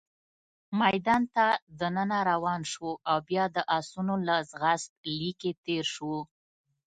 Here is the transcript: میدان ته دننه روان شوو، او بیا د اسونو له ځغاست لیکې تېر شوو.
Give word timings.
میدان 0.81 1.23
ته 1.35 1.45
دننه 1.79 2.19
روان 2.29 2.61
شوو، 2.71 2.91
او 3.09 3.17
بیا 3.27 3.45
د 3.55 3.57
اسونو 3.77 4.15
له 4.27 4.35
ځغاست 4.51 4.91
لیکې 5.19 5.51
تېر 5.65 5.85
شوو. 5.93 6.19